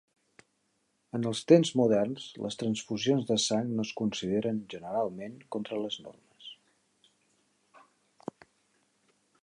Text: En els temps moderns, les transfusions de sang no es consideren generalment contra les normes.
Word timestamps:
En 1.17 1.27
els 1.31 1.41
temps 1.51 1.71
moderns, 1.81 2.23
les 2.45 2.57
transfusions 2.61 3.27
de 3.33 3.37
sang 3.45 3.69
no 3.81 3.85
es 3.89 3.93
consideren 4.01 4.63
generalment 4.75 5.37
contra 5.57 5.83
les 5.85 5.99
normes. 6.07 6.51